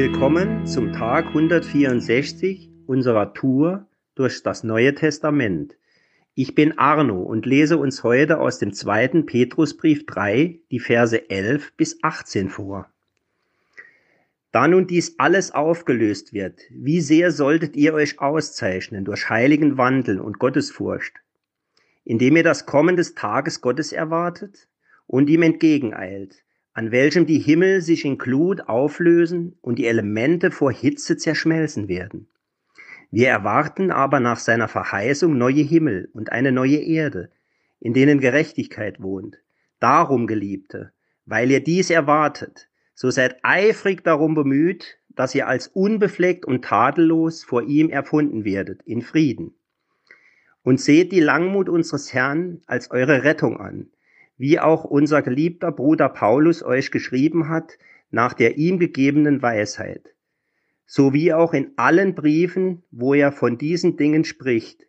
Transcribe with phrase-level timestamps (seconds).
[0.00, 5.76] Willkommen zum Tag 164 unserer Tour durch das Neue Testament.
[6.36, 11.72] Ich bin Arno und lese uns heute aus dem zweiten Petrusbrief 3 die Verse 11
[11.76, 12.88] bis 18 vor.
[14.52, 20.20] Da nun dies alles aufgelöst wird, wie sehr solltet ihr euch auszeichnen durch heiligen Wandel
[20.20, 21.14] und Gottesfurcht,
[22.04, 24.68] indem ihr das Kommen des Tages Gottes erwartet
[25.08, 26.44] und ihm entgegeneilt,
[26.78, 32.28] an welchem die Himmel sich in Glut auflösen und die Elemente vor Hitze zerschmelzen werden.
[33.10, 37.32] Wir erwarten aber nach seiner Verheißung neue Himmel und eine neue Erde,
[37.80, 39.38] in denen Gerechtigkeit wohnt.
[39.80, 40.92] Darum, Geliebte,
[41.26, 47.42] weil ihr dies erwartet, so seid eifrig darum bemüht, dass ihr als unbefleckt und tadellos
[47.42, 49.52] vor ihm erfunden werdet, in Frieden.
[50.62, 53.88] Und seht die Langmut unseres Herrn als eure Rettung an,
[54.38, 57.76] wie auch unser geliebter Bruder Paulus euch geschrieben hat,
[58.10, 60.14] nach der ihm gegebenen Weisheit,
[60.86, 64.86] so wie auch in allen Briefen, wo er von diesen Dingen spricht.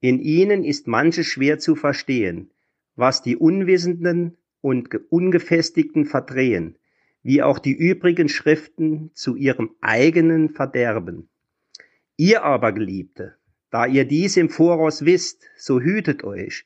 [0.00, 2.50] In ihnen ist manches schwer zu verstehen,
[2.96, 6.76] was die Unwissenden und Ungefestigten verdrehen,
[7.22, 11.28] wie auch die übrigen Schriften zu ihrem eigenen Verderben.
[12.16, 13.34] Ihr aber, Geliebte,
[13.70, 16.64] da ihr dies im Voraus wisst, so hütet euch,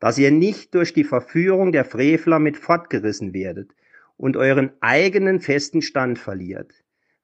[0.00, 3.70] dass ihr nicht durch die Verführung der Frevler mit fortgerissen werdet
[4.16, 6.72] und euren eigenen festen Stand verliert.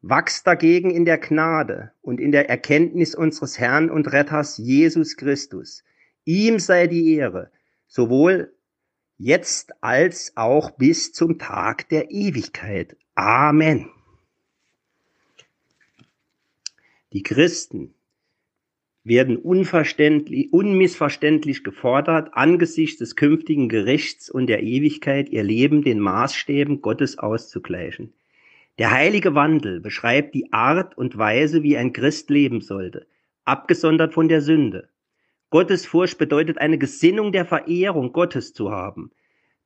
[0.02, 5.82] Wachst dagegen in der Gnade und in der Erkenntnis unseres Herrn und Retters Jesus Christus.
[6.24, 7.50] Ihm sei die Ehre,
[7.88, 8.52] sowohl
[9.18, 12.96] jetzt als auch bis zum Tag der Ewigkeit.
[13.14, 13.90] Amen.
[17.12, 17.94] Die Christen
[19.06, 26.82] werden unverständlich, unmissverständlich gefordert, angesichts des künftigen Gerichts und der Ewigkeit ihr Leben den Maßstäben
[26.82, 28.12] Gottes auszugleichen.
[28.78, 33.06] Der heilige Wandel beschreibt die Art und Weise, wie ein Christ leben sollte,
[33.44, 34.88] abgesondert von der Sünde.
[35.50, 39.12] Gottesfurcht bedeutet eine Gesinnung der Verehrung Gottes zu haben.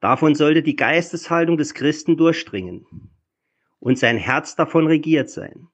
[0.00, 2.86] Davon sollte die Geisteshaltung des Christen durchdringen
[3.78, 5.68] und sein Herz davon regiert sein.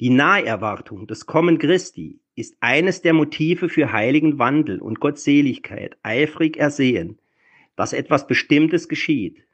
[0.00, 6.56] Die Naherwartung des Kommen Christi ist eines der Motive für heiligen Wandel und Gottseligkeit, eifrig
[6.56, 7.20] ersehen,
[7.76, 9.44] dass etwas Bestimmtes geschieht.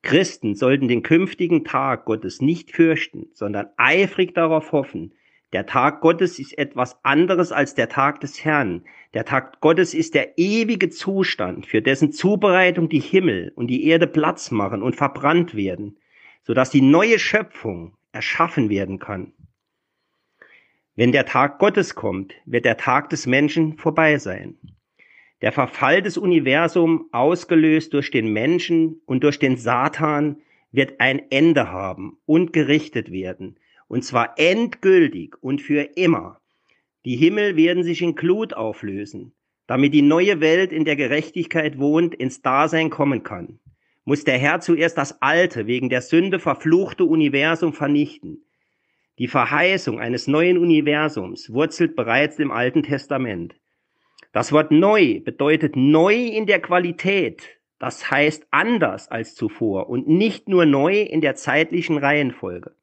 [0.00, 5.12] Christen sollten den künftigen Tag Gottes nicht fürchten, sondern eifrig darauf hoffen.
[5.52, 8.84] Der Tag Gottes ist etwas anderes als der Tag des Herrn.
[9.12, 14.06] Der Tag Gottes ist der ewige Zustand, für dessen Zubereitung die Himmel und die Erde
[14.06, 15.98] Platz machen und verbrannt werden,
[16.42, 19.32] sodass die neue Schöpfung erschaffen werden kann.
[20.96, 24.58] Wenn der Tag Gottes kommt, wird der Tag des Menschen vorbei sein.
[25.40, 31.70] Der Verfall des Universums, ausgelöst durch den Menschen und durch den Satan, wird ein Ende
[31.70, 36.40] haben und gerichtet werden, und zwar endgültig und für immer.
[37.06, 39.32] Die Himmel werden sich in Glut auflösen,
[39.66, 43.58] damit die neue Welt, in der Gerechtigkeit wohnt, ins Dasein kommen kann
[44.04, 48.44] muss der Herr zuerst das alte, wegen der Sünde verfluchte Universum vernichten.
[49.18, 53.54] Die Verheißung eines neuen Universums wurzelt bereits im Alten Testament.
[54.32, 60.48] Das Wort neu bedeutet neu in der Qualität, das heißt anders als zuvor und nicht
[60.48, 62.74] nur neu in der zeitlichen Reihenfolge.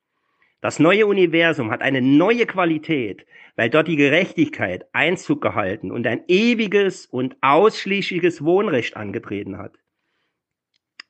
[0.62, 6.24] Das neue Universum hat eine neue Qualität, weil dort die Gerechtigkeit Einzug gehalten und ein
[6.28, 9.74] ewiges und ausschließliches Wohnrecht angetreten hat.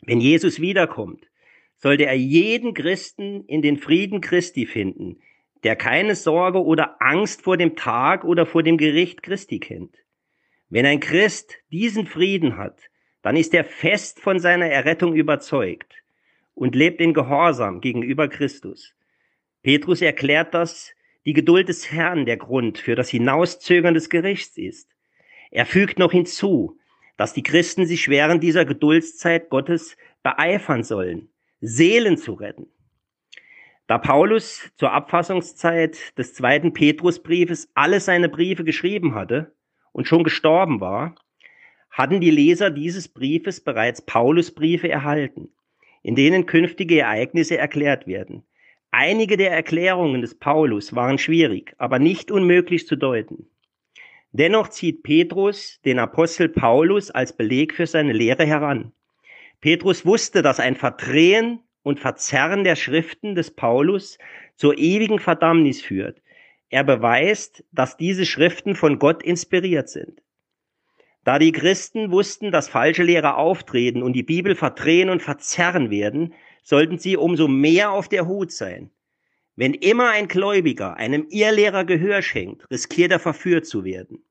[0.01, 1.29] Wenn Jesus wiederkommt,
[1.77, 5.21] sollte er jeden Christen in den Frieden Christi finden,
[5.63, 9.95] der keine Sorge oder Angst vor dem Tag oder vor dem Gericht Christi kennt.
[10.69, 12.81] Wenn ein Christ diesen Frieden hat,
[13.21, 15.93] dann ist er fest von seiner Errettung überzeugt
[16.53, 18.93] und lebt in Gehorsam gegenüber Christus.
[19.63, 20.93] Petrus erklärt, dass
[21.25, 24.89] die Geduld des Herrn der Grund für das Hinauszögern des Gerichts ist.
[25.51, 26.76] Er fügt noch hinzu,
[27.17, 32.67] dass die Christen sich während dieser Geduldszeit Gottes beeifern sollen, Seelen zu retten.
[33.87, 39.55] Da Paulus zur Abfassungszeit des zweiten Petrusbriefes alle seine Briefe geschrieben hatte
[39.93, 41.15] und schon gestorben war,
[41.89, 45.49] hatten die Leser dieses Briefes bereits Paulus Briefe erhalten,
[46.03, 48.43] in denen künftige Ereignisse erklärt werden.
[48.91, 53.47] Einige der Erklärungen des Paulus waren schwierig, aber nicht unmöglich zu deuten.
[54.37, 58.91] Dennoch zieht Petrus den Apostel Paulus als Beleg für seine Lehre heran.
[59.61, 64.19] Petrus wusste, dass ein Verdrehen und Verzerren der Schriften des Paulus
[64.55, 66.21] zur ewigen Verdammnis führt.
[66.69, 70.21] Er beweist, dass diese Schriften von Gott inspiriert sind.
[71.23, 76.35] Da die Christen wussten, dass falsche Lehrer auftreten und die Bibel verdrehen und verzerren werden,
[76.61, 78.91] sollten Sie umso mehr auf der Hut sein.
[79.55, 84.23] Wenn immer ein Gläubiger einem Irrlehrer Gehör schenkt, riskiert er verführt zu werden.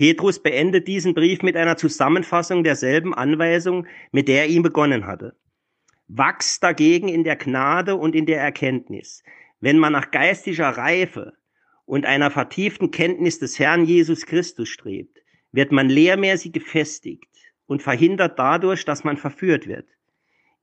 [0.00, 5.36] Petrus beendet diesen Brief mit einer Zusammenfassung derselben Anweisung, mit der er ihn begonnen hatte.
[6.08, 9.22] Wachs dagegen in der Gnade und in der Erkenntnis,
[9.60, 11.34] wenn man nach geistlicher Reife
[11.84, 15.18] und einer vertieften Kenntnis des Herrn Jesus Christus strebt,
[15.52, 17.28] wird man lehrmäßig gefestigt
[17.66, 19.86] und verhindert dadurch, dass man verführt wird.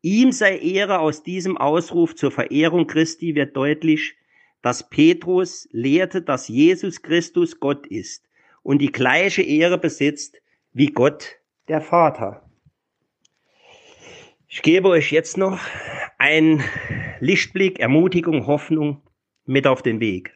[0.01, 4.15] Ihm sei Ehre aus diesem Ausruf zur Verehrung Christi wird deutlich,
[4.63, 8.26] dass Petrus lehrte, dass Jesus Christus Gott ist
[8.67, 10.41] und die gleiche Ehre besitzt
[10.73, 11.37] wie Gott
[11.69, 12.49] der Vater.
[14.49, 15.57] Ich gebe euch jetzt noch
[16.17, 16.61] einen
[17.21, 19.01] Lichtblick, Ermutigung, Hoffnung
[19.45, 20.35] mit auf den Weg.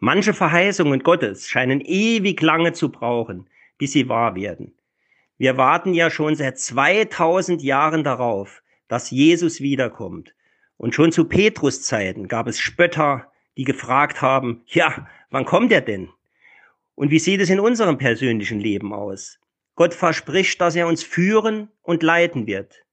[0.00, 3.48] Manche Verheißungen Gottes scheinen ewig lange zu brauchen,
[3.78, 4.74] bis sie wahr werden.
[5.38, 10.34] Wir warten ja schon seit 2000 Jahren darauf, dass Jesus wiederkommt.
[10.76, 15.80] Und schon zu Petrus Zeiten gab es Spötter, die gefragt haben, ja, wann kommt er
[15.80, 16.08] denn?
[16.94, 19.38] Und wie sieht es in unserem persönlichen Leben aus?
[19.74, 22.84] Gott verspricht, dass er uns führen und leiten wird,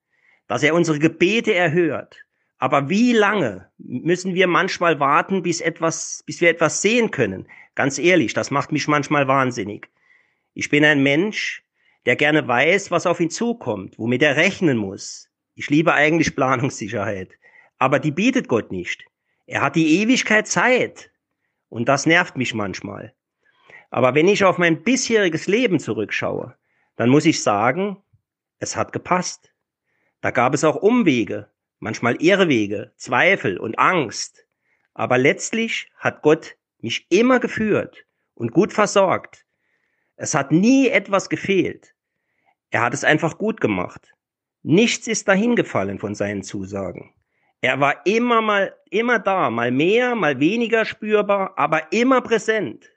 [0.48, 2.26] dass er unsere Gebete erhört.
[2.58, 7.48] Aber wie lange müssen wir manchmal warten, bis etwas, bis wir etwas sehen können?
[7.76, 9.90] Ganz ehrlich, das macht mich manchmal wahnsinnig.
[10.54, 11.64] Ich bin ein Mensch,
[12.06, 15.30] der gerne weiß, was auf ihn zukommt, womit er rechnen muss.
[15.56, 17.38] Ich liebe eigentlich Planungssicherheit.
[17.78, 19.06] Aber die bietet Gott nicht.
[19.46, 21.12] Er hat die Ewigkeit Zeit.
[21.70, 23.14] Und das nervt mich manchmal.
[23.92, 26.56] Aber wenn ich auf mein bisheriges Leben zurückschaue,
[26.96, 27.98] dann muss ich sagen,
[28.60, 29.54] es hat gepasst.
[30.22, 31.50] Da gab es auch Umwege,
[31.80, 34.46] manchmal Irrwege, Zweifel und Angst.
[34.94, 39.46] Aber letztlich hat Gott mich immer geführt und gut versorgt.
[40.16, 41.94] Es hat nie etwas gefehlt.
[42.70, 44.14] Er hat es einfach gut gemacht.
[44.64, 47.14] Nichts ist dahin gefallen von seinen Zusagen.
[47.60, 52.91] Er war immer mal, immer da, mal mehr, mal weniger spürbar, aber immer präsent.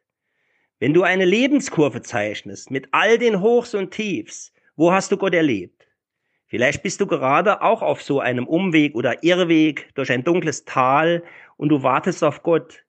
[0.85, 5.33] Wenn du eine Lebenskurve zeichnest mit all den Hochs und Tiefs, wo hast du Gott
[5.33, 5.89] erlebt?
[6.45, 11.25] Vielleicht bist du gerade auch auf so einem Umweg oder Irrweg durch ein dunkles Tal
[11.57, 12.85] und du wartest auf Gott.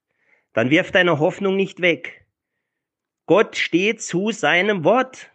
[0.51, 2.27] Dann wirf deine Hoffnung nicht weg.
[3.27, 5.31] Gott steht zu seinem Wort.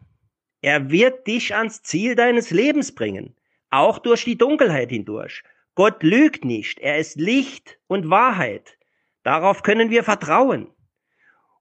[0.61, 3.35] Er wird dich ans Ziel deines Lebens bringen,
[3.71, 5.45] auch durch die Dunkelheit hindurch.
[5.77, 8.77] Gott lügt nicht, er ist Licht und Wahrheit.
[9.23, 10.69] Darauf können wir vertrauen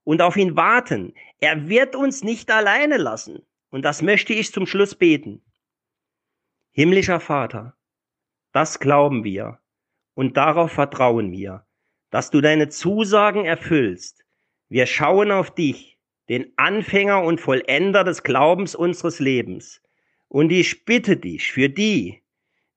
[0.10, 1.14] und auf ihn warten.
[1.40, 3.44] Er wird uns nicht alleine lassen.
[3.70, 5.44] Und das möchte ich zum Schluss beten.
[6.72, 7.78] Himmlischer Vater,
[8.52, 9.60] das glauben wir
[10.16, 11.64] und darauf vertrauen wir,
[12.10, 14.26] dass du deine Zusagen erfüllst.
[14.68, 19.80] Wir schauen auf dich, den Anfänger und Vollender des Glaubens unseres Lebens.
[20.28, 22.24] Und ich bitte dich für die,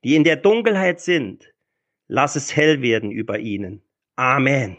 [0.05, 1.51] die in der Dunkelheit sind,
[2.09, 3.81] lass es hell werden über ihnen.
[4.17, 4.77] Amen.